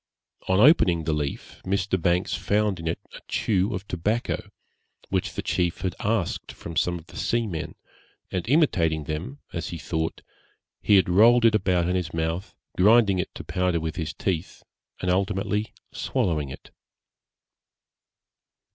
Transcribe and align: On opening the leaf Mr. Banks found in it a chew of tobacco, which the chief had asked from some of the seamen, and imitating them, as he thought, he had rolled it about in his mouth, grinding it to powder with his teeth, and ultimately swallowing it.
On 0.47 0.59
opening 0.59 1.03
the 1.03 1.13
leaf 1.13 1.61
Mr. 1.63 2.01
Banks 2.01 2.33
found 2.33 2.79
in 2.79 2.87
it 2.87 2.97
a 3.13 3.19
chew 3.27 3.71
of 3.75 3.87
tobacco, 3.87 4.49
which 5.09 5.33
the 5.35 5.43
chief 5.43 5.81
had 5.81 5.93
asked 5.99 6.53
from 6.53 6.75
some 6.75 6.97
of 6.97 7.05
the 7.05 7.17
seamen, 7.17 7.75
and 8.31 8.49
imitating 8.49 9.03
them, 9.03 9.41
as 9.53 9.67
he 9.69 9.77
thought, 9.77 10.23
he 10.81 10.95
had 10.95 11.07
rolled 11.07 11.45
it 11.45 11.53
about 11.53 11.87
in 11.87 11.95
his 11.95 12.15
mouth, 12.15 12.55
grinding 12.75 13.19
it 13.19 13.29
to 13.35 13.43
powder 13.43 13.79
with 13.79 13.95
his 13.95 14.11
teeth, 14.11 14.63
and 15.01 15.11
ultimately 15.11 15.71
swallowing 15.91 16.49
it. 16.49 16.71